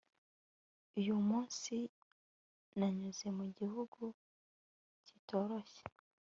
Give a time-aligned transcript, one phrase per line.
[0.99, 1.75] Uyu munsi
[2.77, 4.01] nanyuze mu gihugu
[5.07, 5.83] kitoroshye